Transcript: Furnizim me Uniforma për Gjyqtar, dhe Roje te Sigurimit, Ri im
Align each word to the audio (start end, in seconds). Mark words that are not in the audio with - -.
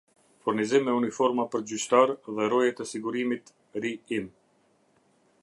Furnizim 0.45 0.87
me 0.87 0.95
Uniforma 0.99 1.45
për 1.55 1.63
Gjyqtar, 1.73 2.15
dhe 2.39 2.49
Roje 2.55 2.73
te 2.81 2.89
Sigurimit, 2.93 3.55
Ri 3.85 3.93
im 4.19 4.29